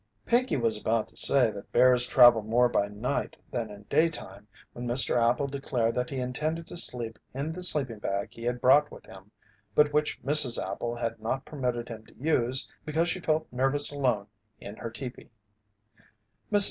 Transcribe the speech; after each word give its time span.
Pinkey 0.25 0.57
was 0.57 0.81
about 0.81 1.07
to 1.09 1.15
say 1.15 1.51
that 1.51 1.71
bears 1.71 2.07
travelled 2.07 2.47
more 2.47 2.67
by 2.67 2.87
night 2.87 3.37
than 3.51 3.69
in 3.69 3.83
daytime, 3.83 4.47
when 4.73 4.87
Mr. 4.87 5.15
Appel 5.21 5.45
declared 5.45 5.93
that 5.93 6.09
he 6.09 6.17
intended 6.17 6.65
to 6.65 6.75
sleep 6.75 7.19
in 7.35 7.51
the 7.53 7.61
sleeping 7.61 7.99
bag 7.99 8.33
he 8.33 8.41
had 8.41 8.59
brought 8.59 8.89
with 8.89 9.05
him 9.05 9.29
but 9.75 9.93
which 9.93 10.19
Mrs. 10.23 10.57
Appel 10.57 10.95
had 10.95 11.21
not 11.21 11.45
permitted 11.45 11.87
him 11.87 12.03
to 12.07 12.15
use 12.15 12.67
because 12.83 13.09
she 13.09 13.19
felt 13.19 13.45
nervous 13.51 13.91
alone, 13.91 14.25
in 14.59 14.75
her 14.75 14.89
teepee. 14.89 15.29
Mrs. 16.51 16.59